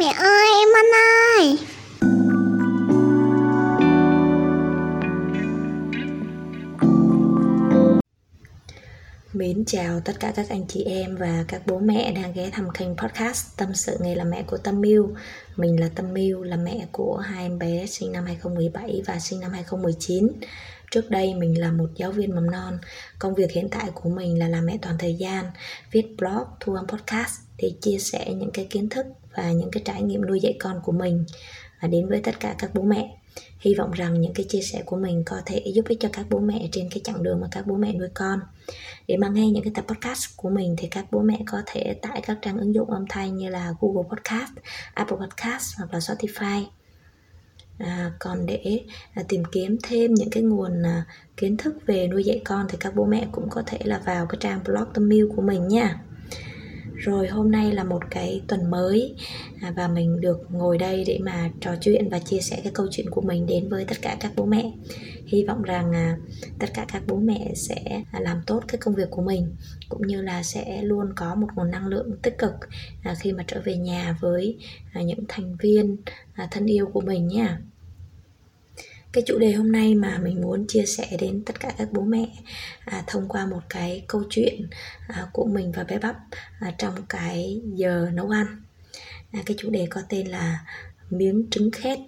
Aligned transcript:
Mẹ 0.00 0.12
ơi 0.16 0.48
em 0.60 0.68
ăn 0.74 0.84
ơi 1.38 1.58
Mến 9.32 9.64
chào 9.64 10.00
tất 10.00 10.20
cả 10.20 10.32
các 10.36 10.48
anh 10.48 10.66
chị 10.68 10.82
em 10.84 11.16
và 11.16 11.44
các 11.48 11.62
bố 11.66 11.78
mẹ 11.78 12.12
đang 12.12 12.32
ghé 12.32 12.50
thăm 12.52 12.70
kênh 12.70 12.96
podcast 12.96 13.56
Tâm 13.56 13.74
sự 13.74 13.96
nghề 14.00 14.14
là 14.14 14.24
mẹ 14.24 14.42
của 14.42 14.56
Tâm 14.56 14.80
Miu. 14.80 15.14
Mình 15.56 15.80
là 15.80 15.88
Tâm 15.94 16.12
Miu, 16.12 16.42
là 16.42 16.56
mẹ 16.56 16.86
của 16.92 17.16
hai 17.16 17.44
em 17.44 17.58
bé 17.58 17.86
sinh 17.86 18.12
năm 18.12 18.24
2017 18.24 19.02
và 19.06 19.18
sinh 19.18 19.40
năm 19.40 19.52
2019. 19.52 20.28
Trước 20.90 21.10
đây 21.10 21.34
mình 21.34 21.60
là 21.60 21.72
một 21.72 21.88
giáo 21.96 22.12
viên 22.12 22.34
mầm 22.34 22.50
non. 22.50 22.78
Công 23.18 23.34
việc 23.34 23.52
hiện 23.52 23.68
tại 23.68 23.90
của 23.94 24.08
mình 24.08 24.38
là 24.38 24.48
làm 24.48 24.66
mẹ 24.66 24.78
toàn 24.82 24.96
thời 24.98 25.14
gian, 25.14 25.44
viết 25.90 26.06
blog, 26.18 26.44
thu 26.60 26.74
âm 26.74 26.86
podcast 26.86 27.40
để 27.58 27.72
chia 27.80 27.98
sẻ 27.98 28.32
những 28.34 28.50
cái 28.50 28.66
kiến 28.70 28.88
thức 28.88 29.06
và 29.36 29.52
những 29.52 29.70
cái 29.70 29.82
trải 29.84 30.02
nghiệm 30.02 30.26
nuôi 30.26 30.40
dạy 30.40 30.56
con 30.60 30.80
của 30.84 30.92
mình 30.92 31.24
và 31.80 31.88
đến 31.88 32.08
với 32.08 32.20
tất 32.20 32.40
cả 32.40 32.54
các 32.58 32.70
bố 32.74 32.82
mẹ. 32.82 33.16
Hy 33.58 33.74
vọng 33.74 33.90
rằng 33.90 34.20
những 34.20 34.34
cái 34.34 34.46
chia 34.48 34.60
sẻ 34.60 34.82
của 34.86 34.96
mình 34.96 35.22
có 35.26 35.40
thể 35.46 35.62
giúp 35.74 35.84
ích 35.88 36.00
cho 36.00 36.08
các 36.12 36.26
bố 36.30 36.38
mẹ 36.38 36.68
trên 36.72 36.88
cái 36.90 37.00
chặng 37.04 37.22
đường 37.22 37.40
mà 37.40 37.48
các 37.50 37.66
bố 37.66 37.76
mẹ 37.76 37.92
nuôi 37.92 38.08
con. 38.14 38.40
Để 39.08 39.16
mà 39.16 39.28
nghe 39.28 39.50
những 39.50 39.64
cái 39.64 39.72
tập 39.74 39.84
podcast 39.88 40.36
của 40.36 40.50
mình 40.50 40.74
thì 40.78 40.88
các 40.88 41.04
bố 41.10 41.20
mẹ 41.20 41.40
có 41.46 41.62
thể 41.66 41.94
tải 42.02 42.20
các 42.26 42.38
trang 42.42 42.58
ứng 42.58 42.74
dụng 42.74 42.90
âm 42.90 43.04
thanh 43.08 43.36
như 43.36 43.48
là 43.48 43.74
Google 43.80 44.08
Podcast, 44.10 44.50
Apple 44.94 45.16
Podcast 45.16 45.74
hoặc 45.78 45.92
là 45.92 45.98
Spotify. 45.98 46.64
À, 47.78 48.12
còn 48.18 48.46
để 48.46 48.80
à, 49.14 49.22
tìm 49.28 49.42
kiếm 49.52 49.76
thêm 49.82 50.14
những 50.14 50.30
cái 50.30 50.42
nguồn 50.42 50.82
à, 50.86 51.04
kiến 51.36 51.56
thức 51.56 51.74
về 51.86 52.08
nuôi 52.08 52.24
dạy 52.24 52.42
con 52.44 52.66
thì 52.68 52.78
các 52.80 52.94
bố 52.94 53.04
mẹ 53.04 53.26
cũng 53.32 53.48
có 53.50 53.62
thể 53.66 53.78
là 53.84 54.00
vào 54.04 54.26
cái 54.26 54.36
trang 54.40 54.60
blog 54.64 54.84
tâm 54.94 55.08
mưu 55.08 55.28
của 55.36 55.42
mình 55.42 55.68
nha 55.68 56.00
rồi 57.00 57.28
hôm 57.28 57.50
nay 57.50 57.72
là 57.72 57.84
một 57.84 58.02
cái 58.10 58.42
tuần 58.48 58.70
mới 58.70 59.14
à, 59.60 59.72
và 59.76 59.88
mình 59.88 60.20
được 60.20 60.40
ngồi 60.50 60.78
đây 60.78 61.04
để 61.06 61.18
mà 61.22 61.50
trò 61.60 61.74
chuyện 61.80 62.08
và 62.08 62.18
chia 62.18 62.40
sẻ 62.40 62.60
cái 62.64 62.72
câu 62.74 62.86
chuyện 62.90 63.10
của 63.10 63.20
mình 63.20 63.46
đến 63.46 63.68
với 63.68 63.84
tất 63.84 63.96
cả 64.02 64.16
các 64.20 64.32
bố 64.36 64.44
mẹ. 64.44 64.72
Hy 65.26 65.44
vọng 65.44 65.62
rằng 65.62 65.92
à, 65.92 66.16
tất 66.58 66.66
cả 66.74 66.86
các 66.92 67.02
bố 67.06 67.16
mẹ 67.16 67.52
sẽ 67.54 68.02
à, 68.12 68.20
làm 68.20 68.42
tốt 68.46 68.62
cái 68.68 68.78
công 68.78 68.94
việc 68.94 69.10
của 69.10 69.22
mình 69.22 69.54
cũng 69.88 70.06
như 70.06 70.22
là 70.22 70.42
sẽ 70.42 70.82
luôn 70.82 71.12
có 71.16 71.34
một 71.34 71.46
nguồn 71.54 71.70
năng 71.70 71.86
lượng 71.86 72.16
tích 72.22 72.38
cực 72.38 72.52
à, 73.02 73.14
khi 73.20 73.32
mà 73.32 73.44
trở 73.46 73.60
về 73.64 73.76
nhà 73.76 74.16
với 74.20 74.58
à, 74.92 75.02
những 75.02 75.24
thành 75.28 75.56
viên 75.56 75.96
à, 76.32 76.48
thân 76.50 76.66
yêu 76.66 76.86
của 76.86 77.00
mình 77.00 77.28
nha 77.28 77.60
cái 79.12 79.24
chủ 79.26 79.38
đề 79.38 79.52
hôm 79.52 79.72
nay 79.72 79.94
mà 79.94 80.18
mình 80.18 80.40
muốn 80.40 80.66
chia 80.68 80.84
sẻ 80.86 81.16
đến 81.20 81.42
tất 81.46 81.60
cả 81.60 81.72
các 81.78 81.88
bố 81.92 82.02
mẹ 82.02 82.26
à, 82.84 83.04
thông 83.06 83.28
qua 83.28 83.46
một 83.46 83.60
cái 83.68 84.04
câu 84.08 84.22
chuyện 84.30 84.68
à, 85.08 85.26
của 85.32 85.44
mình 85.44 85.72
và 85.72 85.84
bé 85.84 85.98
bắp 85.98 86.16
à, 86.60 86.74
trong 86.78 86.94
cái 87.08 87.60
giờ 87.74 88.08
nấu 88.12 88.28
ăn. 88.28 88.46
À, 89.32 89.40
cái 89.46 89.56
chủ 89.58 89.70
đề 89.70 89.86
có 89.90 90.00
tên 90.08 90.26
là 90.26 90.64
miếng 91.10 91.46
trứng 91.50 91.70
khét. 91.70 91.98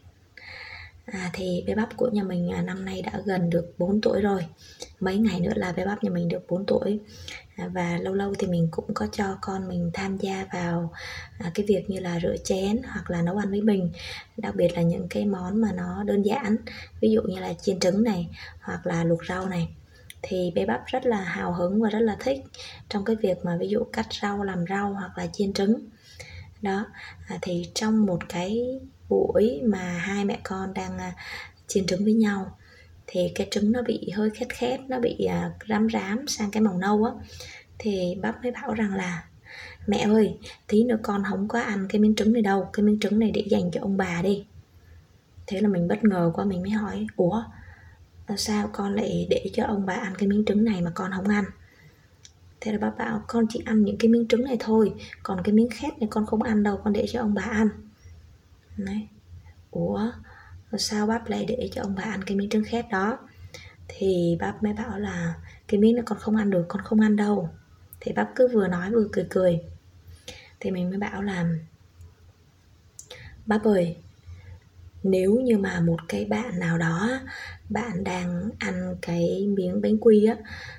À, 1.07 1.31
thì 1.33 1.65
bé 1.67 1.75
bắp 1.75 1.97
của 1.97 2.11
nhà 2.13 2.23
mình 2.23 2.51
à, 2.53 2.63
năm 2.63 2.85
nay 2.85 3.03
đã 3.03 3.21
gần 3.25 3.51
được 3.51 3.75
4 3.79 4.01
tuổi 4.01 4.21
rồi. 4.21 4.47
Mấy 5.01 5.17
ngày 5.17 5.41
nữa 5.41 5.53
là 5.55 5.73
bé 5.73 5.87
bắp 5.87 6.05
nhà 6.05 6.11
mình 6.11 6.29
được 6.29 6.47
4 6.49 6.67
tuổi. 6.67 7.01
À, 7.57 7.69
và 7.69 7.99
lâu 7.99 8.15
lâu 8.15 8.35
thì 8.39 8.47
mình 8.47 8.69
cũng 8.71 8.95
có 8.95 9.07
cho 9.13 9.39
con 9.41 9.69
mình 9.69 9.91
tham 9.95 10.17
gia 10.19 10.47
vào 10.53 10.93
à, 11.39 11.51
cái 11.55 11.67
việc 11.67 11.91
như 11.91 12.01
là 12.01 12.21
rửa 12.21 12.37
chén 12.45 12.81
hoặc 12.93 13.11
là 13.11 13.23
nấu 13.23 13.37
ăn 13.37 13.51
với 13.51 13.61
mình. 13.61 13.91
Đặc 14.37 14.55
biệt 14.55 14.69
là 14.75 14.83
những 14.83 15.09
cái 15.09 15.25
món 15.25 15.61
mà 15.61 15.73
nó 15.73 16.03
đơn 16.05 16.23
giản 16.23 16.57
ví 17.01 17.11
dụ 17.11 17.23
như 17.23 17.41
là 17.41 17.53
chiên 17.63 17.81
trứng 17.81 18.03
này 18.03 18.29
hoặc 18.61 18.87
là 18.87 19.05
luộc 19.05 19.27
rau 19.29 19.49
này. 19.49 19.69
Thì 20.23 20.53
bé 20.55 20.67
bắp 20.67 20.87
rất 20.87 21.07
là 21.07 21.21
hào 21.21 21.53
hứng 21.53 21.83
và 21.83 21.89
rất 21.89 22.01
là 22.01 22.17
thích 22.21 22.41
trong 22.89 23.05
cái 23.05 23.17
việc 23.17 23.45
mà 23.45 23.57
ví 23.57 23.69
dụ 23.69 23.85
cắt 23.93 24.07
rau 24.23 24.43
làm 24.43 24.65
rau 24.69 24.93
hoặc 24.93 25.19
là 25.19 25.27
chiên 25.33 25.53
trứng 25.53 25.75
đó 26.63 26.87
à, 27.27 27.39
thì 27.43 27.71
trong 27.75 28.07
một 28.07 28.29
cái 28.29 28.81
buổi 29.09 29.61
mà 29.65 29.99
hai 29.99 30.25
mẹ 30.25 30.41
con 30.43 30.75
đang 30.75 30.99
à, 30.99 31.13
chiên 31.67 31.87
trứng 31.87 32.05
với 32.05 32.15
nhau 32.15 32.59
thì 33.07 33.33
cái 33.35 33.49
trứng 33.51 33.73
nó 33.73 33.83
bị 33.83 34.11
hơi 34.11 34.31
khét 34.31 34.49
khét 34.49 34.81
nó 34.89 35.01
bị 35.01 35.25
à, 35.25 35.51
rám 35.69 35.89
rám 35.93 36.29
sang 36.29 36.51
cái 36.51 36.61
màu 36.61 36.79
nâu 36.79 37.05
á 37.05 37.13
thì 37.79 38.17
bắp 38.23 38.43
mới 38.43 38.53
bảo 38.53 38.75
rằng 38.75 38.95
là 38.95 39.25
mẹ 39.87 39.99
ơi 39.99 40.39
tí 40.67 40.85
nữa 40.85 40.99
con 41.03 41.23
không 41.31 41.49
có 41.49 41.61
ăn 41.61 41.87
cái 41.89 42.01
miếng 42.01 42.15
trứng 42.15 42.33
này 42.33 42.43
đâu 42.43 42.69
cái 42.73 42.85
miếng 42.85 43.01
trứng 43.01 43.19
này 43.19 43.31
để 43.31 43.45
dành 43.51 43.71
cho 43.71 43.81
ông 43.81 43.97
bà 43.97 44.23
đi. 44.23 44.45
Thế 45.47 45.61
là 45.61 45.69
mình 45.69 45.89
bất 45.89 46.05
ngờ 46.05 46.31
quá 46.35 46.45
mình 46.45 46.63
mới 46.63 46.71
hỏi 46.71 47.07
ủa 47.17 47.43
sao 48.37 48.71
con 48.73 48.95
lại 48.95 49.27
để 49.31 49.51
cho 49.53 49.65
ông 49.65 49.87
bà 49.87 49.95
ăn 49.95 50.15
cái 50.19 50.29
miếng 50.29 50.45
trứng 50.45 50.65
này 50.65 50.83
mà 50.83 50.91
con 50.95 51.11
không 51.17 51.29
ăn? 51.29 51.45
Thế 52.63 52.73
là 52.73 52.79
bác 52.79 52.99
bảo, 52.99 53.25
con 53.27 53.47
chỉ 53.49 53.63
ăn 53.67 53.85
những 53.85 53.97
cái 53.99 54.09
miếng 54.09 54.29
trứng 54.29 54.45
này 54.45 54.57
thôi, 54.61 54.95
còn 55.23 55.41
cái 55.45 55.55
miếng 55.55 55.69
khét 55.71 55.99
này 55.99 56.09
con 56.11 56.27
không 56.27 56.43
ăn 56.43 56.63
đâu, 56.63 56.81
con 56.85 56.93
để 56.93 57.07
cho 57.09 57.21
ông 57.21 57.35
bà 57.35 57.43
ăn. 57.43 57.69
Đấy. 58.77 59.09
ủa, 59.71 60.11
sao 60.79 61.07
bác 61.07 61.31
lại 61.31 61.45
để 61.49 61.69
cho 61.73 61.83
ông 61.83 61.95
bà 61.95 62.03
ăn 62.03 62.25
cái 62.25 62.37
miếng 62.37 62.51
trứng 62.51 62.65
khét 62.65 62.85
đó? 62.91 63.19
Thì 63.89 64.37
bác 64.41 64.63
mới 64.63 64.73
bảo 64.73 64.99
là, 64.99 65.35
cái 65.69 65.81
miếng 65.81 65.95
này 65.95 66.05
con 66.07 66.19
không 66.19 66.37
ăn 66.37 66.51
được, 66.51 66.65
con 66.69 66.83
không 66.83 67.01
ăn 67.01 67.17
đâu. 67.17 67.51
Thì 68.01 68.13
bác 68.13 68.29
cứ 68.35 68.49
vừa 68.49 68.69
nói 68.69 68.91
vừa 68.91 69.09
cười 69.13 69.27
cười. 69.31 69.61
Thì 70.61 70.71
mình 70.71 70.91
mới 70.91 70.99
bảo 70.99 71.23
là 71.23 71.49
bác 73.47 73.65
ơi 73.65 73.97
nếu 75.03 75.35
như 75.35 75.59
mà 75.59 75.81
một 75.81 76.01
cái 76.09 76.25
bạn 76.25 76.59
nào 76.59 76.79
đó, 76.79 77.11
bạn 77.69 78.05
đang 78.05 78.51
ăn 78.59 78.97
cái 79.03 79.47
miếng 79.57 79.83
bánh 79.83 79.99
quy 79.99 80.25
á, 80.25 80.37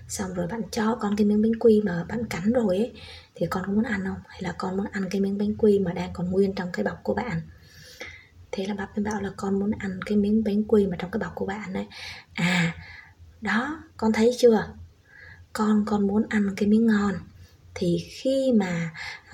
xong 0.07 0.33
rồi 0.33 0.47
bạn 0.47 0.61
cho 0.71 0.95
con 0.95 1.15
cái 1.15 1.25
miếng 1.25 1.41
bánh 1.41 1.55
quy 1.59 1.81
mà 1.85 2.05
bạn 2.09 2.25
cắn 2.25 2.53
rồi 2.53 2.77
ấy, 2.77 2.91
thì 3.35 3.45
con 3.49 3.63
có 3.65 3.73
muốn 3.73 3.83
ăn 3.83 4.03
không? 4.05 4.19
Hay 4.27 4.41
là 4.41 4.55
con 4.57 4.77
muốn 4.77 4.85
ăn 4.91 5.09
cái 5.11 5.21
miếng 5.21 5.37
bánh 5.37 5.55
quy 5.57 5.79
mà 5.79 5.93
đang 5.93 6.09
còn 6.13 6.31
nguyên 6.31 6.55
trong 6.55 6.69
cái 6.73 6.85
bọc 6.85 6.99
của 7.03 7.13
bạn? 7.13 7.41
Thế 8.51 8.65
là 8.65 8.73
bác 8.73 8.87
mới 8.95 9.03
bảo 9.05 9.21
là 9.21 9.31
con 9.37 9.59
muốn 9.59 9.71
ăn 9.79 9.99
cái 10.05 10.17
miếng 10.17 10.43
bánh 10.43 10.63
quy 10.63 10.87
mà 10.87 10.97
trong 10.99 11.11
cái 11.11 11.19
bọc 11.19 11.35
của 11.35 11.45
bạn 11.45 11.73
ấy. 11.73 11.87
À 12.33 12.75
đó, 13.41 13.83
con 13.97 14.13
thấy 14.13 14.31
chưa? 14.37 14.67
Con 15.53 15.83
con 15.85 16.07
muốn 16.07 16.25
ăn 16.29 16.49
cái 16.57 16.69
miếng 16.69 16.87
ngon 16.87 17.13
thì 17.75 17.97
khi 18.09 18.51
mà 18.55 18.91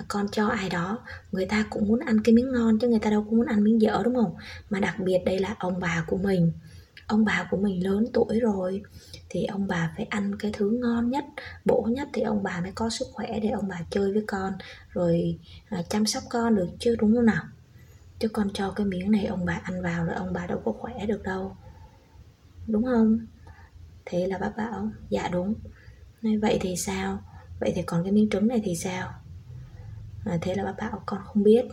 con 0.08 0.28
cho 0.32 0.46
ai 0.46 0.68
đó, 0.68 0.98
người 1.32 1.46
ta 1.46 1.64
cũng 1.70 1.88
muốn 1.88 2.00
ăn 2.00 2.20
cái 2.24 2.34
miếng 2.34 2.52
ngon 2.52 2.78
chứ 2.78 2.88
người 2.88 2.98
ta 2.98 3.10
đâu 3.10 3.24
có 3.24 3.30
muốn 3.30 3.46
ăn 3.46 3.64
miếng 3.64 3.80
dở, 3.80 4.02
đúng 4.04 4.14
không? 4.14 4.34
Mà 4.70 4.80
đặc 4.80 4.96
biệt 5.00 5.18
đây 5.24 5.38
là 5.38 5.56
ông 5.58 5.80
bà 5.80 6.04
của 6.06 6.16
mình. 6.16 6.52
Ông 7.06 7.24
bà 7.24 7.48
của 7.50 7.56
mình 7.56 7.84
lớn 7.84 8.06
tuổi 8.12 8.40
rồi, 8.40 8.82
thì 9.28 9.44
ông 9.44 9.66
bà 9.66 9.92
phải 9.96 10.06
ăn 10.10 10.36
cái 10.38 10.50
thứ 10.54 10.70
ngon 10.70 11.10
nhất, 11.10 11.24
bổ 11.64 11.82
nhất 11.90 12.08
thì 12.12 12.22
ông 12.22 12.42
bà 12.42 12.60
mới 12.60 12.72
có 12.74 12.90
sức 12.90 13.06
khỏe 13.12 13.40
để 13.42 13.48
ông 13.48 13.68
bà 13.68 13.80
chơi 13.90 14.12
với 14.12 14.24
con, 14.26 14.52
rồi 14.88 15.38
à, 15.68 15.82
chăm 15.88 16.06
sóc 16.06 16.22
con 16.30 16.56
được 16.56 16.68
chứ, 16.78 16.96
đúng 17.00 17.14
không 17.16 17.26
nào? 17.26 17.44
Chứ 18.18 18.28
con 18.28 18.50
cho 18.54 18.70
cái 18.70 18.86
miếng 18.86 19.10
này 19.10 19.26
ông 19.26 19.44
bà 19.44 19.60
ăn 19.62 19.82
vào 19.82 20.04
rồi 20.04 20.14
ông 20.14 20.32
bà 20.32 20.46
đâu 20.46 20.62
có 20.64 20.72
khỏe 20.72 21.06
được 21.06 21.22
đâu. 21.22 21.56
Đúng 22.66 22.84
không? 22.84 23.26
Thế 24.04 24.26
là 24.26 24.38
bác 24.38 24.56
bảo 24.56 24.90
dạ 25.08 25.28
đúng. 25.28 25.54
Vậy 26.22 26.58
thì 26.60 26.76
sao? 26.76 27.22
Vậy 27.60 27.72
thì 27.74 27.82
còn 27.82 28.02
cái 28.02 28.12
miếng 28.12 28.30
trứng 28.30 28.48
này 28.48 28.60
thì 28.64 28.76
sao? 28.76 29.08
À, 30.24 30.38
thế 30.42 30.54
là 30.54 30.64
bác 30.64 30.74
bảo 30.78 31.02
con 31.06 31.20
không 31.24 31.42
biết. 31.42 31.64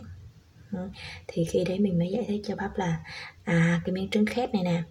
Thì 1.26 1.44
khi 1.44 1.64
đấy 1.64 1.78
mình 1.78 1.98
mới 1.98 2.10
giải 2.10 2.24
thích 2.28 2.42
cho 2.46 2.56
bác 2.56 2.78
là 2.78 3.00
à 3.44 3.80
cái 3.84 3.92
miếng 3.92 4.10
trứng 4.10 4.26
khét 4.26 4.54
này 4.54 4.62
nè 4.62 4.82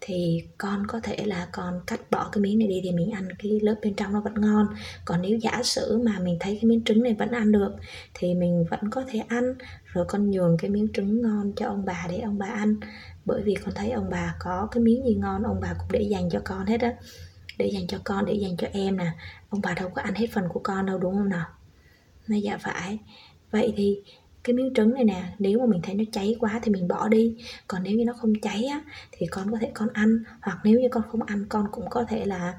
thì 0.00 0.42
con 0.58 0.86
có 0.86 1.00
thể 1.02 1.16
là 1.24 1.48
con 1.52 1.80
cắt 1.86 2.10
bỏ 2.10 2.28
cái 2.32 2.42
miếng 2.42 2.58
này 2.58 2.68
đi 2.68 2.80
thì 2.84 2.92
mình 2.92 3.10
ăn 3.10 3.28
cái 3.38 3.60
lớp 3.62 3.74
bên 3.82 3.94
trong 3.94 4.12
nó 4.12 4.20
vẫn 4.20 4.34
ngon. 4.34 4.66
Còn 5.04 5.22
nếu 5.22 5.38
giả 5.38 5.62
sử 5.62 6.02
mà 6.04 6.18
mình 6.18 6.36
thấy 6.40 6.58
cái 6.60 6.64
miếng 6.64 6.84
trứng 6.84 7.02
này 7.02 7.14
vẫn 7.14 7.30
ăn 7.30 7.52
được 7.52 7.76
thì 8.14 8.34
mình 8.34 8.64
vẫn 8.70 8.90
có 8.90 9.04
thể 9.08 9.18
ăn. 9.28 9.54
Rồi 9.84 10.04
con 10.08 10.30
nhường 10.30 10.56
cái 10.56 10.70
miếng 10.70 10.88
trứng 10.94 11.22
ngon 11.22 11.52
cho 11.56 11.66
ông 11.66 11.84
bà 11.84 12.06
để 12.10 12.18
ông 12.18 12.38
bà 12.38 12.46
ăn. 12.46 12.76
Bởi 13.24 13.42
vì 13.42 13.54
con 13.54 13.74
thấy 13.74 13.90
ông 13.90 14.10
bà 14.10 14.34
có 14.38 14.68
cái 14.70 14.82
miếng 14.82 15.04
gì 15.06 15.14
ngon 15.14 15.42
ông 15.42 15.60
bà 15.60 15.74
cũng 15.78 15.88
để 15.92 16.02
dành 16.02 16.30
cho 16.30 16.40
con 16.44 16.66
hết 16.66 16.80
á 16.80 16.94
để 17.58 17.66
dành 17.66 17.86
cho 17.86 17.98
con, 18.04 18.24
để 18.24 18.34
dành 18.34 18.56
cho 18.56 18.68
em 18.72 18.96
nè. 18.96 19.10
Ông 19.48 19.60
bà 19.60 19.74
đâu 19.74 19.88
có 19.88 20.02
ăn 20.02 20.14
hết 20.14 20.26
phần 20.32 20.44
của 20.48 20.60
con 20.60 20.86
đâu, 20.86 20.98
đúng 20.98 21.14
không 21.14 21.28
nào? 21.28 21.46
Nó 22.28 22.36
dạ 22.36 22.58
phải. 22.58 22.98
Vậy 23.50 23.74
thì 23.76 24.02
cái 24.44 24.54
miếng 24.54 24.74
trứng 24.74 24.94
này 24.94 25.04
nè, 25.04 25.24
nếu 25.38 25.58
mà 25.58 25.66
mình 25.66 25.80
thấy 25.82 25.94
nó 25.94 26.04
cháy 26.12 26.36
quá 26.40 26.60
thì 26.62 26.72
mình 26.72 26.88
bỏ 26.88 27.08
đi. 27.08 27.36
Còn 27.66 27.82
nếu 27.82 27.96
như 27.96 28.04
nó 28.04 28.12
không 28.12 28.32
cháy 28.42 28.64
á, 28.64 28.80
thì 29.12 29.26
con 29.26 29.50
có 29.50 29.58
thể 29.60 29.70
con 29.74 29.88
ăn. 29.92 30.18
Hoặc 30.42 30.58
nếu 30.64 30.80
như 30.80 30.88
con 30.90 31.02
không 31.10 31.22
ăn, 31.22 31.46
con 31.48 31.66
cũng 31.72 31.90
có 31.90 32.04
thể 32.04 32.24
là 32.24 32.54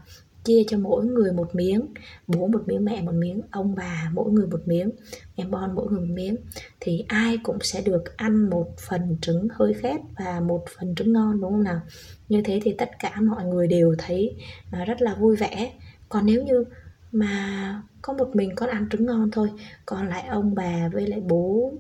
chia 0.50 0.64
cho 0.68 0.78
mỗi 0.78 1.06
người 1.06 1.34
một 1.34 1.56
miếng, 1.56 1.86
bố 2.28 2.48
một 2.48 2.62
miếng, 2.66 2.86
mẹ 2.86 3.02
một 3.02 3.12
miếng, 3.12 3.42
ông 3.52 3.76
bà 3.76 4.12
mỗi 4.14 4.32
người 4.32 4.48
một 4.48 4.62
miếng, 4.66 4.90
em 5.36 5.52
bon 5.52 5.76
mỗi 5.76 5.88
người 5.92 6.00
một 6.00 6.14
miếng, 6.14 6.36
thì 6.80 7.06
ai 7.08 7.38
cũng 7.44 7.58
sẽ 7.62 7.82
được 7.82 8.18
ăn 8.18 8.50
một 8.50 8.78
phần 8.78 9.18
trứng 9.22 9.48
hơi 9.52 9.74
khét 9.74 10.02
và 10.18 10.40
một 10.40 10.66
phần 10.78 10.96
trứng 10.96 11.14
ngon, 11.14 11.42
đúng 11.42 11.52
không 11.52 11.64
nào? 11.64 11.82
Như 12.30 12.42
thế 12.42 12.60
thì 12.64 12.74
tất 12.74 12.90
cả 13.00 13.22
mọi 13.22 13.46
người 13.46 13.68
đều 13.68 13.96
thấy 13.98 14.36
à, 14.72 14.86
rất 14.86 15.02
là 15.02 15.16
vui 15.16 15.36
vẻ. 15.36 15.74
Còn 16.10 16.26
nếu 16.26 16.44
như 16.44 16.64
mà 17.12 17.84
có 18.02 18.14
một 18.14 18.36
mình 18.36 18.56
con 18.56 18.70
ăn 18.70 18.88
trứng 18.92 19.06
ngon 19.06 19.32
thôi, 19.32 19.50
còn 19.86 20.08
lại 20.10 20.28
ông 20.28 20.56
bà 20.56 20.90
với 20.94 21.08
lại 21.08 21.20
bố 21.20 21.74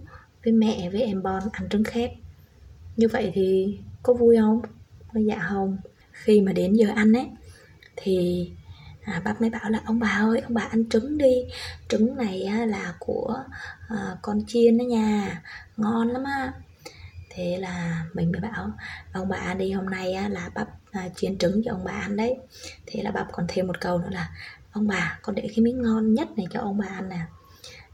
với 0.43 0.53
mẹ 0.53 0.89
với 0.89 1.01
em 1.01 1.23
bon 1.23 1.43
ăn 1.51 1.69
trứng 1.69 1.83
khét, 1.83 2.11
như 2.97 3.07
vậy 3.07 3.31
thì 3.33 3.77
có 4.03 4.13
vui 4.13 4.37
không? 4.37 4.61
Dạ 5.13 5.45
không? 5.49 5.77
Khi 6.11 6.41
mà 6.41 6.53
đến 6.53 6.73
giờ 6.73 6.87
ăn 6.95 7.13
ấy, 7.13 7.27
thì 7.95 8.49
à, 9.09 9.21
bác 9.25 9.41
mới 9.41 9.49
bảo 9.49 9.69
là 9.69 9.79
ông 9.85 9.99
bà 9.99 10.07
ơi 10.07 10.39
ông 10.39 10.53
bà 10.53 10.61
ăn 10.61 10.89
trứng 10.89 11.17
đi. 11.17 11.45
Trứng 11.89 12.15
này 12.15 12.43
á, 12.43 12.65
là 12.65 12.93
của 12.99 13.43
à, 13.87 14.17
con 14.21 14.41
chiên 14.47 14.77
đó 14.77 14.83
nha. 14.83 15.41
Ngon 15.77 16.07
lắm 16.07 16.23
á. 16.23 16.53
Thế 17.29 17.57
là 17.57 18.05
mình 18.13 18.31
mới 18.31 18.41
bảo 18.41 18.71
ông 19.13 19.29
bà 19.29 19.37
ăn 19.37 19.57
đi 19.57 19.71
hôm 19.71 19.85
nay 19.85 20.13
á, 20.13 20.29
là 20.29 20.49
bắp 20.55 20.67
à, 20.91 21.09
chiên 21.15 21.37
trứng 21.37 21.61
cho 21.65 21.71
ông 21.71 21.83
bà 21.83 21.91
ăn 21.91 22.15
đấy. 22.15 22.37
Thế 22.85 23.03
là 23.03 23.11
bắp 23.11 23.27
còn 23.31 23.45
thêm 23.47 23.67
một 23.67 23.81
câu 23.81 23.97
nữa 23.97 24.09
là 24.11 24.29
ông 24.71 24.87
bà 24.87 25.19
con 25.21 25.35
để 25.35 25.41
cái 25.41 25.59
miếng 25.59 25.81
ngon 25.81 26.13
nhất 26.13 26.27
này 26.37 26.47
cho 26.51 26.59
ông 26.59 26.77
bà 26.77 26.87
ăn 26.87 27.09
nè. 27.09 27.19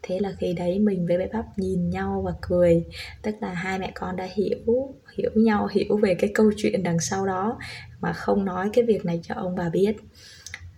Thế 0.07 0.19
là 0.19 0.31
khi 0.39 0.53
đấy 0.53 0.79
mình 0.79 1.07
với 1.07 1.17
bé 1.17 1.27
bắp 1.33 1.59
nhìn 1.59 1.89
nhau 1.89 2.21
và 2.25 2.33
cười. 2.41 2.85
Tức 3.21 3.35
là 3.41 3.53
hai 3.53 3.79
mẹ 3.79 3.91
con 3.95 4.15
đã 4.15 4.27
hiểu 4.35 4.93
hiểu 5.17 5.31
nhau 5.35 5.67
hiểu 5.67 5.97
về 5.97 6.15
cái 6.19 6.31
câu 6.33 6.51
chuyện 6.57 6.83
đằng 6.83 6.99
sau 6.99 7.25
đó 7.25 7.57
mà 8.01 8.13
không 8.13 8.45
nói 8.45 8.69
cái 8.73 8.83
việc 8.83 9.05
này 9.05 9.19
cho 9.23 9.35
ông 9.35 9.55
bà 9.55 9.69
biết 9.69 9.95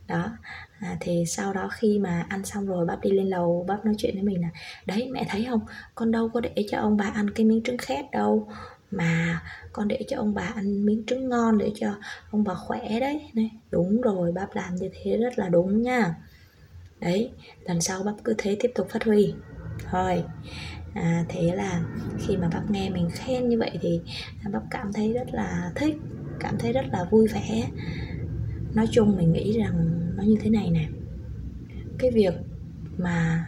đó. 0.07 0.37
À, 0.79 0.97
thì 0.99 1.23
sau 1.27 1.53
đó 1.53 1.69
khi 1.71 1.99
mà 1.99 2.25
ăn 2.29 2.45
xong 2.45 2.65
rồi 2.65 2.85
bác 2.85 3.01
đi 3.01 3.09
lên 3.09 3.27
lầu 3.27 3.65
bác 3.67 3.85
nói 3.85 3.95
chuyện 3.97 4.13
với 4.13 4.23
mình 4.23 4.41
là 4.41 4.49
đấy 4.85 5.09
mẹ 5.11 5.25
thấy 5.29 5.45
không? 5.49 5.61
Con 5.95 6.11
đâu 6.11 6.29
có 6.29 6.39
để 6.39 6.65
cho 6.69 6.77
ông 6.79 6.97
bà 6.97 7.05
ăn 7.05 7.29
cái 7.29 7.45
miếng 7.45 7.63
trứng 7.63 7.77
khét 7.77 8.05
đâu 8.11 8.47
mà 8.91 9.41
con 9.73 9.87
để 9.87 10.05
cho 10.07 10.17
ông 10.17 10.33
bà 10.33 10.51
ăn 10.55 10.85
miếng 10.85 11.03
trứng 11.07 11.29
ngon 11.29 11.57
để 11.57 11.71
cho 11.75 11.87
ông 12.31 12.43
bà 12.43 12.53
khỏe 12.53 12.99
đấy. 12.99 13.29
Này 13.33 13.51
đúng 13.71 14.01
rồi 14.01 14.31
bác 14.31 14.55
làm 14.55 14.75
như 14.75 14.89
thế 14.93 15.17
rất 15.17 15.39
là 15.39 15.49
đúng 15.49 15.81
nha. 15.81 16.15
Đấy 16.99 17.31
lần 17.63 17.81
sau 17.81 18.03
bác 18.03 18.13
cứ 18.23 18.35
thế 18.37 18.57
tiếp 18.59 18.71
tục 18.75 18.87
phát 18.89 19.03
huy. 19.03 19.33
Thôi 19.91 20.23
à, 20.93 21.25
thế 21.29 21.55
là 21.55 21.81
khi 22.19 22.37
mà 22.37 22.49
bác 22.49 22.63
nghe 22.69 22.89
mình 22.89 23.09
khen 23.13 23.49
như 23.49 23.59
vậy 23.59 23.71
thì 23.81 24.01
bác 24.51 24.61
cảm 24.71 24.93
thấy 24.93 25.13
rất 25.13 25.27
là 25.31 25.71
thích 25.75 25.95
cảm 26.39 26.57
thấy 26.59 26.73
rất 26.73 26.85
là 26.91 27.03
vui 27.03 27.27
vẻ. 27.27 27.69
Nói 28.73 28.87
chung 28.91 29.17
mình 29.17 29.33
nghĩ 29.33 29.59
rằng 29.59 29.96
nó 30.17 30.23
như 30.23 30.35
thế 30.41 30.49
này 30.49 30.69
nè 30.71 30.87
cái 31.97 32.11
việc 32.11 32.33
mà 32.97 33.47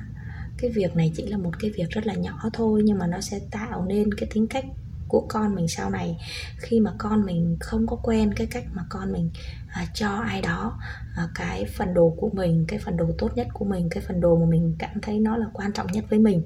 cái 0.57 0.71
việc 0.71 0.95
này 0.95 1.11
chỉ 1.15 1.25
là 1.25 1.37
một 1.37 1.59
cái 1.59 1.71
việc 1.71 1.89
rất 1.89 2.07
là 2.07 2.13
nhỏ 2.13 2.49
thôi 2.53 2.81
nhưng 2.85 2.97
mà 2.97 3.07
nó 3.07 3.21
sẽ 3.21 3.39
tạo 3.51 3.85
nên 3.85 4.13
cái 4.13 4.29
tính 4.33 4.47
cách 4.47 4.65
của 5.07 5.25
con 5.29 5.55
mình 5.55 5.67
sau 5.67 5.89
này. 5.89 6.17
Khi 6.57 6.79
mà 6.79 6.93
con 6.97 7.25
mình 7.25 7.57
không 7.59 7.87
có 7.87 7.95
quen 7.95 8.33
cái 8.33 8.47
cách 8.47 8.63
mà 8.73 8.83
con 8.89 9.11
mình 9.11 9.29
à, 9.67 9.85
cho 9.93 10.09
ai 10.09 10.41
đó 10.41 10.79
à, 11.15 11.29
cái 11.35 11.65
phần 11.65 11.93
đồ 11.93 12.15
của 12.17 12.29
mình 12.33 12.65
cái 12.67 12.79
phần 12.79 12.97
đồ 12.97 13.05
tốt 13.17 13.29
nhất 13.35 13.47
của 13.53 13.65
mình 13.65 13.89
cái 13.89 14.03
phần 14.07 14.21
đồ 14.21 14.35
mà 14.39 14.45
mình 14.45 14.75
cảm 14.79 15.01
thấy 15.01 15.19
nó 15.19 15.37
là 15.37 15.45
quan 15.53 15.73
trọng 15.73 15.87
nhất 15.87 16.05
với 16.09 16.19
mình 16.19 16.41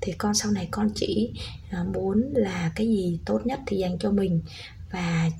thì 0.00 0.12
con 0.12 0.34
sau 0.34 0.52
này 0.52 0.68
con 0.70 0.88
chỉ 0.94 1.32
à, 1.70 1.84
muốn 1.94 2.32
là 2.34 2.72
cái 2.74 2.88
gì 2.88 3.20
tốt 3.24 3.46
nhất 3.46 3.60
thì 3.66 3.76
dành 3.76 3.98
cho 3.98 4.10
mình. 4.10 4.42
Và 4.90 5.30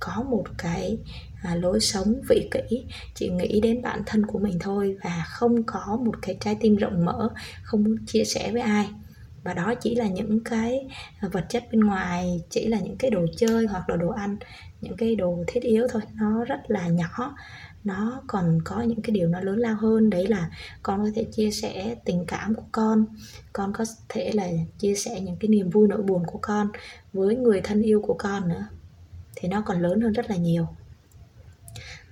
có 0.00 0.22
một 0.30 0.44
cái 0.58 0.98
à, 1.42 1.54
lối 1.54 1.80
sống 1.80 2.20
vị 2.28 2.48
kỷ. 2.50 2.84
Chỉ 3.14 3.28
nghĩ 3.28 3.60
đến 3.60 3.82
bản 3.82 4.02
thân 4.06 4.26
của 4.26 4.38
mình 4.38 4.58
thôi 4.60 4.96
và 5.04 5.24
không 5.28 5.62
có 5.62 5.98
một 6.04 6.14
cái 6.22 6.36
trái 6.40 6.56
tim 6.60 6.76
rộng 6.76 7.04
mở 7.04 7.28
không 7.62 7.84
muốn 7.84 7.96
chia 8.06 8.24
sẻ 8.24 8.50
với 8.52 8.62
ai. 8.62 8.88
Và 9.44 9.54
đó 9.54 9.74
chỉ 9.74 9.94
là 9.94 10.06
những 10.06 10.44
cái 10.44 10.88
vật 11.32 11.44
chất 11.48 11.64
bên 11.72 11.80
ngoài 11.80 12.42
chỉ 12.50 12.66
là 12.66 12.78
những 12.80 12.96
cái 12.96 13.10
đồ 13.10 13.26
chơi 13.36 13.66
hoặc 13.66 13.88
là 13.88 13.96
đồ 13.96 14.08
ăn 14.08 14.36
những 14.80 14.96
cái 14.96 15.16
đồ 15.16 15.44
thiết 15.46 15.62
yếu 15.62 15.86
thôi. 15.90 16.02
Nó 16.14 16.44
rất 16.44 16.60
là 16.68 16.88
nhỏ. 16.88 17.36
Nó 17.84 18.22
còn 18.26 18.58
có 18.64 18.82
những 18.82 19.02
cái 19.02 19.14
điều 19.14 19.28
nó 19.28 19.40
lớn 19.40 19.58
lao 19.58 19.74
hơn. 19.74 20.10
Đấy 20.10 20.26
là 20.26 20.50
con 20.82 21.04
có 21.04 21.10
thể 21.14 21.24
chia 21.24 21.50
sẻ 21.50 21.94
tình 22.04 22.24
cảm 22.26 22.54
của 22.54 22.64
con. 22.72 23.04
Con 23.52 23.72
có 23.72 23.84
thể 24.08 24.30
là 24.34 24.48
chia 24.78 24.94
sẻ 24.94 25.20
những 25.20 25.36
cái 25.40 25.48
niềm 25.48 25.70
vui 25.70 25.88
nỗi 25.88 26.02
buồn 26.02 26.22
của 26.26 26.38
con 26.42 26.68
với 27.12 27.36
người 27.36 27.60
thân 27.64 27.82
yêu 27.82 28.02
của 28.02 28.14
con 28.14 28.48
nữa. 28.48 28.66
Thì 29.36 29.48
nó 29.48 29.62
còn 29.66 29.82
lớn 29.82 30.00
hơn 30.00 30.12
rất 30.12 30.30
là 30.30 30.36
nhiều 30.36 30.66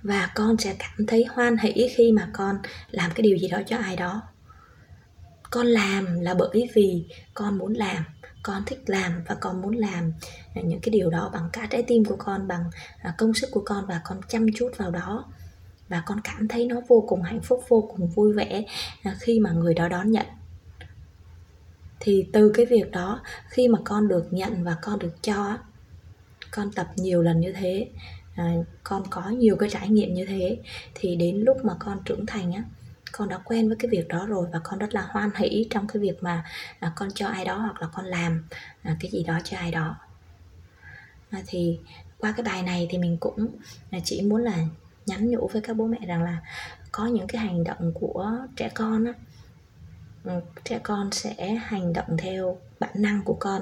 và 0.03 0.31
con 0.35 0.57
sẽ 0.57 0.75
cảm 0.79 1.05
thấy 1.07 1.25
hoan 1.29 1.57
hỷ 1.57 1.87
khi 1.95 2.11
mà 2.11 2.29
con 2.33 2.57
làm 2.91 3.11
cái 3.15 3.21
điều 3.21 3.37
gì 3.37 3.47
đó 3.47 3.61
cho 3.67 3.77
ai 3.77 3.95
đó. 3.95 4.21
Con 5.51 5.67
làm 5.67 6.21
là 6.21 6.33
bởi 6.33 6.69
vì 6.73 7.05
con 7.33 7.57
muốn 7.57 7.73
làm, 7.73 8.03
con 8.43 8.63
thích 8.65 8.83
làm 8.85 9.23
và 9.27 9.35
con 9.35 9.61
muốn 9.61 9.75
làm 9.75 10.13
những 10.53 10.79
cái 10.81 10.91
điều 10.91 11.09
đó 11.09 11.29
bằng 11.33 11.49
cả 11.53 11.67
trái 11.69 11.83
tim 11.83 12.05
của 12.05 12.15
con, 12.15 12.47
bằng 12.47 12.63
à, 13.01 13.13
công 13.17 13.33
sức 13.33 13.49
của 13.51 13.63
con 13.65 13.85
và 13.85 14.01
con 14.03 14.21
chăm 14.27 14.45
chút 14.55 14.71
vào 14.77 14.91
đó. 14.91 15.25
Và 15.89 16.03
con 16.05 16.21
cảm 16.23 16.47
thấy 16.47 16.65
nó 16.65 16.81
vô 16.87 17.05
cùng 17.07 17.21
hạnh 17.21 17.41
phúc, 17.41 17.63
vô 17.67 17.89
cùng 17.91 18.07
vui 18.07 18.33
vẻ 18.33 18.63
à, 19.03 19.15
khi 19.19 19.39
mà 19.39 19.51
người 19.51 19.73
đó 19.73 19.87
đón 19.87 20.11
nhận. 20.11 20.25
Thì 21.99 22.27
từ 22.33 22.51
cái 22.53 22.65
việc 22.65 22.91
đó, 22.91 23.21
khi 23.49 23.67
mà 23.67 23.79
con 23.85 24.07
được 24.07 24.33
nhận 24.33 24.63
và 24.63 24.77
con 24.81 24.99
được 24.99 25.21
cho 25.21 25.57
con 26.51 26.71
tập 26.71 26.87
nhiều 26.95 27.21
lần 27.21 27.39
như 27.39 27.53
thế 27.53 27.87
à, 28.35 28.53
con 28.83 29.03
có 29.09 29.29
nhiều 29.29 29.55
cái 29.55 29.69
trải 29.69 29.89
nghiệm 29.89 30.13
như 30.13 30.25
thế. 30.25 30.57
Thì 30.95 31.15
đến 31.15 31.37
lúc 31.45 31.57
mà 31.65 31.73
con 31.79 31.99
trưởng 32.05 32.25
thành 32.25 32.53
á 32.53 32.63
con 33.11 33.29
đã 33.29 33.37
quen 33.37 33.67
với 33.67 33.77
cái 33.77 33.89
việc 33.91 34.07
đó 34.07 34.25
rồi 34.27 34.47
và 34.53 34.59
con 34.63 34.79
rất 34.79 34.93
là 34.93 35.01
hoan 35.01 35.29
hỷ 35.35 35.67
trong 35.69 35.87
cái 35.87 36.01
việc 36.01 36.23
mà 36.23 36.43
à, 36.79 36.91
con 36.95 37.09
cho 37.15 37.27
ai 37.27 37.45
đó 37.45 37.57
hoặc 37.57 37.81
là 37.81 37.87
con 37.93 38.05
làm 38.05 38.43
à, 38.83 38.97
cái 38.99 39.11
gì 39.11 39.23
đó 39.23 39.39
cho 39.43 39.57
ai 39.57 39.71
đó. 39.71 39.95
À, 41.29 41.41
thì 41.47 41.79
qua 42.17 42.31
cái 42.37 42.43
bài 42.43 42.63
này 42.63 42.87
thì 42.89 42.97
mình 42.97 43.17
cũng 43.19 43.47
là 43.91 43.99
chỉ 44.03 44.21
muốn 44.21 44.43
là 44.43 44.57
nhắn 45.05 45.29
nhủ 45.29 45.49
với 45.53 45.61
các 45.61 45.77
bố 45.77 45.85
mẹ 45.87 45.99
rằng 46.07 46.23
là 46.23 46.37
có 46.91 47.07
những 47.07 47.27
cái 47.27 47.41
hành 47.41 47.63
động 47.63 47.91
của 47.93 48.37
trẻ 48.55 48.69
con 48.75 49.05
á 49.05 49.13
Ờ, 50.23 50.41
trẻ 50.63 50.79
con 50.83 51.11
sẽ 51.11 51.55
hành 51.61 51.93
động 51.93 52.17
theo 52.17 52.57
bản 52.79 52.91
năng 52.95 53.21
của 53.25 53.37
con. 53.39 53.61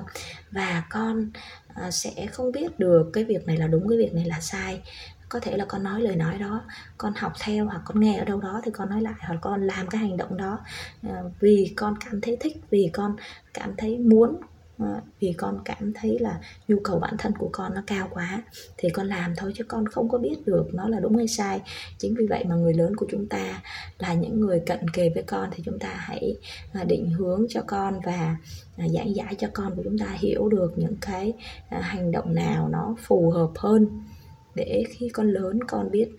Và 0.51 0.83
con 0.89 1.29
ờ, 1.75 1.91
sẽ 1.91 2.27
không 2.31 2.51
biết 2.51 2.79
được 2.79 3.09
cái 3.13 3.23
việc 3.23 3.47
này 3.47 3.57
là 3.57 3.67
đúng, 3.67 3.89
cái 3.89 3.97
việc 3.97 4.13
này 4.13 4.25
là 4.25 4.39
sai. 4.39 4.81
Có 5.29 5.39
thể 5.39 5.57
là 5.57 5.65
con 5.65 5.83
nói 5.83 6.01
lời 6.01 6.15
nói 6.15 6.38
đó, 6.39 6.61
con 6.97 7.13
học 7.15 7.33
theo 7.41 7.65
hoặc 7.65 7.81
con 7.85 8.00
nghe 8.00 8.17
ở 8.17 8.25
đâu 8.25 8.41
đó 8.41 8.61
thì 8.63 8.71
con 8.71 8.89
nói 8.89 9.01
lại, 9.01 9.13
hoặc 9.19 9.38
con 9.41 9.67
làm 9.67 9.88
cái 9.88 10.01
hành 10.01 10.17
động 10.17 10.38
đó. 10.38 10.59
Ờ, 11.03 11.31
vì 11.39 11.73
con 11.75 11.94
cảm 12.06 12.21
thấy 12.21 12.38
thích, 12.39 12.57
vì 12.69 12.89
con 12.94 13.15
cảm 13.53 13.73
thấy 13.77 13.97
muốn 13.97 14.35
à, 14.80 15.02
vì 15.20 15.34
con 15.38 15.60
cảm 15.66 15.94
thấy 15.94 16.20
là 16.20 16.40
nhu 16.68 16.78
cầu 16.84 17.00
bản 17.00 17.16
thân 17.18 17.34
của 17.40 17.50
con 17.52 17.74
nó 17.76 17.81
cao 17.88 18.08
quá 18.12 18.44
thì 18.78 18.90
con 18.90 19.08
làm 19.08 19.34
thôi 19.38 19.52
chứ 19.56 19.64
con 19.64 19.88
không 19.88 20.10
có 20.10 20.18
biết 20.18 20.36
được 20.46 20.68
nó 20.74 20.90
là 20.90 21.00
đúng 21.00 21.18
hay 21.18 21.28
sai. 21.28 21.62
Chính 21.98 22.16
vì 22.16 22.26
vậy 22.30 22.46
mà 22.46 22.56
người 22.56 22.74
lớn 22.74 22.96
của 22.96 23.06
chúng 23.10 23.28
ta 23.28 23.62
là 23.98 24.14
những 24.14 24.40
người 24.40 24.62
cận 24.66 24.90
kề 24.94 25.10
với 25.10 25.24
con 25.24 25.50
thì 25.52 25.64
chúng 25.66 25.80
ta 25.80 25.90
hãy 25.94 26.36
à, 26.74 26.84
định 26.84 27.10
hướng 27.10 27.46
cho 27.50 27.62
con 27.68 28.00
và 28.06 28.38
à, 28.78 28.88
giảng 28.88 29.16
giải 29.16 29.36
cho 29.36 29.48
con 29.54 29.76
của 29.76 29.84
chúng 29.84 29.98
ta 29.98 30.08
hiểu 30.20 30.50
được 30.50 30.74
những 30.76 30.96
cái 31.02 31.34
à, 31.70 31.80
hành 31.81 32.12
động 32.12 32.36
nào 32.36 32.70
nó 32.70 32.96
phù 33.04 33.31
hợp 33.31 33.52
hơn. 33.56 34.04
Để 34.56 34.84
khi 34.90 35.10
con 35.10 35.31
lớn 35.31 35.60
con 35.68 35.92
biết 35.92 36.10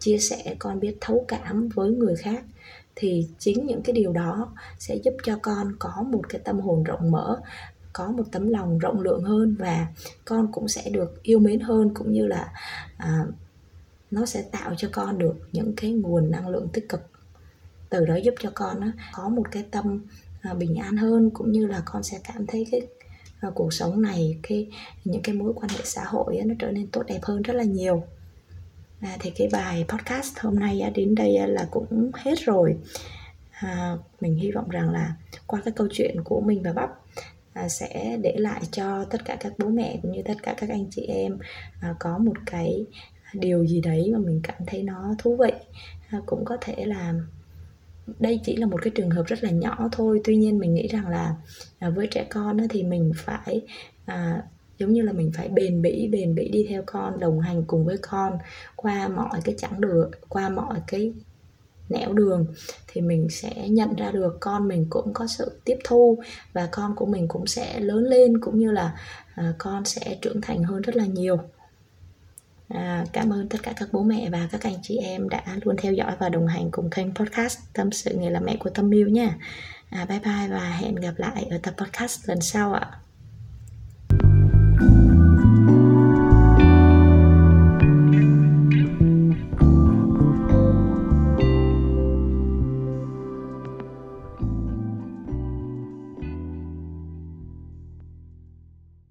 chia 0.00 0.18
sẻ 0.18 0.56
con 0.58 0.80
biết 0.80 0.96
thấu 1.00 1.24
cảm 1.28 1.68
với 1.68 1.90
người 1.90 2.16
khác 2.16 2.44
thì 2.96 3.28
chính 3.38 3.66
những 3.66 3.82
cái 3.82 3.92
điều 3.92 4.12
đó 4.12 4.52
sẽ 4.78 4.96
giúp 4.96 5.14
cho 5.24 5.38
con 5.42 5.72
có 5.78 6.04
một 6.12 6.22
cái 6.28 6.40
tâm 6.44 6.60
hồn 6.60 6.82
rộng 6.84 7.10
mở 7.10 7.40
có 7.96 8.10
một 8.10 8.24
tấm 8.32 8.48
lòng 8.48 8.78
rộng 8.78 9.00
lượng 9.00 9.22
hơn 9.22 9.56
và 9.58 9.86
con 10.24 10.52
cũng 10.52 10.68
sẽ 10.68 10.90
được 10.90 11.22
yêu 11.22 11.38
mến 11.38 11.60
hơn 11.60 11.90
cũng 11.94 12.12
như 12.12 12.26
là 12.26 12.52
à, 12.96 13.24
nó 14.10 14.26
sẽ 14.26 14.42
tạo 14.42 14.74
cho 14.76 14.88
con 14.92 15.18
được 15.18 15.34
những 15.52 15.72
cái 15.76 15.92
nguồn 15.92 16.30
năng 16.30 16.48
lượng 16.48 16.68
tích 16.72 16.88
cực. 16.88 17.00
Từ 17.90 18.06
đó 18.06 18.16
giúp 18.16 18.34
cho 18.40 18.50
con 18.54 18.80
á, 18.80 18.92
có 19.12 19.28
một 19.28 19.42
cái 19.50 19.64
tâm 19.70 20.06
à, 20.40 20.54
bình 20.54 20.76
an 20.76 20.96
hơn 20.96 21.30
cũng 21.30 21.52
như 21.52 21.66
là 21.66 21.82
con 21.84 22.02
sẽ 22.02 22.20
cảm 22.24 22.46
thấy 22.46 22.66
cái 22.70 22.80
à, 23.40 23.50
cuộc 23.54 23.72
sống 23.72 24.02
này 24.02 24.38
cái 24.42 24.70
những 25.04 25.22
cái 25.22 25.34
mối 25.34 25.52
quan 25.56 25.68
hệ 25.68 25.80
xã 25.84 26.04
hội 26.04 26.40
nó 26.44 26.54
trở 26.58 26.70
nên 26.70 26.86
tốt 26.86 27.02
đẹp 27.06 27.20
hơn 27.22 27.42
rất 27.42 27.54
là 27.54 27.64
nhiều. 27.64 28.02
À, 29.00 29.16
thì 29.20 29.30
cái 29.30 29.48
bài 29.52 29.84
podcast 29.88 30.38
hôm 30.38 30.58
nay 30.58 30.92
đến 30.94 31.14
đây 31.14 31.48
là 31.48 31.68
cũng 31.70 32.10
hết 32.14 32.34
rồi. 32.44 32.76
À, 33.50 33.96
mình 34.20 34.36
hy 34.36 34.50
vọng 34.50 34.68
rằng 34.68 34.90
là 34.90 35.14
qua 35.46 35.60
cái 35.64 35.72
câu 35.76 35.88
chuyện 35.90 36.16
của 36.24 36.40
mình 36.40 36.62
và 36.62 36.72
bắp 36.72 36.90
sẽ 37.68 38.18
để 38.22 38.34
lại 38.38 38.60
cho 38.72 39.04
tất 39.04 39.24
cả 39.24 39.36
các 39.40 39.52
bố 39.58 39.68
mẹ 39.68 39.98
cũng 40.02 40.12
như 40.12 40.22
tất 40.22 40.42
cả 40.42 40.54
các 40.58 40.70
anh 40.70 40.86
chị 40.90 41.02
em 41.02 41.38
à, 41.80 41.94
có 41.98 42.18
một 42.18 42.36
cái 42.46 42.86
điều 43.34 43.66
gì 43.66 43.80
đấy 43.80 44.10
mà 44.12 44.18
mình 44.18 44.40
cảm 44.42 44.56
thấy 44.66 44.82
nó 44.82 45.14
thú 45.18 45.36
vị. 45.36 45.52
À, 46.08 46.20
cũng 46.26 46.44
có 46.44 46.56
thể 46.60 46.84
là 46.86 47.14
đây 48.18 48.40
chỉ 48.44 48.56
là 48.56 48.66
một 48.66 48.82
cái 48.82 48.90
trường 48.96 49.10
hợp 49.10 49.22
rất 49.26 49.44
là 49.44 49.50
nhỏ 49.50 49.88
thôi. 49.92 50.20
Tuy 50.24 50.36
nhiên 50.36 50.58
mình 50.58 50.74
nghĩ 50.74 50.88
rằng 50.88 51.08
là 51.08 51.34
à, 51.78 51.90
với 51.90 52.06
trẻ 52.10 52.26
con 52.30 52.68
thì 52.70 52.82
mình 52.82 53.12
phải 53.16 53.60
à, 54.06 54.42
giống 54.78 54.92
như 54.92 55.02
là 55.02 55.12
mình 55.12 55.30
phải 55.34 55.48
bền 55.48 55.82
bỉ 55.82 56.08
bền 56.08 56.34
bỉ 56.34 56.48
đi 56.48 56.66
theo 56.68 56.82
con 56.86 57.20
đồng 57.20 57.40
hành 57.40 57.64
cùng 57.66 57.84
với 57.84 57.96
con 58.02 58.38
qua 58.76 59.08
mọi 59.08 59.40
cái 59.44 59.54
chặng 59.58 59.80
đường 59.80 60.10
qua 60.28 60.48
mọi 60.48 60.80
cái 60.86 61.12
nẻo 61.88 62.12
đường 62.12 62.46
thì 62.86 63.00
mình 63.00 63.28
sẽ 63.30 63.68
nhận 63.68 63.94
ra 63.96 64.10
được 64.10 64.36
con 64.40 64.68
mình 64.68 64.86
cũng 64.90 65.12
có 65.12 65.26
sự 65.26 65.60
tiếp 65.64 65.76
thu 65.84 66.18
và 66.52 66.68
con 66.72 66.96
của 66.96 67.06
mình 67.06 67.28
cũng 67.28 67.46
sẽ 67.46 67.80
lớn 67.80 68.04
lên 68.04 68.40
cũng 68.40 68.58
như 68.58 68.70
là 68.70 68.94
à, 69.34 69.54
con 69.58 69.84
sẽ 69.84 70.18
trưởng 70.22 70.40
thành 70.40 70.62
hơn 70.62 70.82
rất 70.82 70.96
là 70.96 71.06
nhiều 71.06 71.38
À, 72.68 73.04
cảm 73.12 73.32
ơn 73.32 73.48
tất 73.48 73.58
cả 73.62 73.72
các 73.76 73.88
bố 73.92 74.02
mẹ 74.02 74.30
và 74.30 74.48
các 74.52 74.62
anh 74.62 74.76
chị 74.82 74.96
em 74.96 75.28
đã 75.28 75.42
luôn 75.62 75.76
theo 75.76 75.92
dõi 75.92 76.16
và 76.18 76.28
đồng 76.28 76.46
hành 76.46 76.70
cùng 76.70 76.90
kênh 76.90 77.14
podcast 77.14 77.58
Tâm 77.72 77.92
sự 77.92 78.14
nghề 78.14 78.30
làm 78.30 78.44
mẹ 78.44 78.56
của 78.56 78.70
Tâm 78.70 78.90
Miu 78.90 79.08
nha. 79.08 79.36
À, 79.90 80.04
bye 80.04 80.20
bye 80.20 80.48
và 80.50 80.70
hẹn 80.80 80.94
gặp 80.94 81.14
lại 81.16 81.46
ở 81.50 81.58
tập 81.62 81.74
podcast 81.78 82.28
lần 82.28 82.40
sau 82.40 82.72
ạ. 82.72 83.00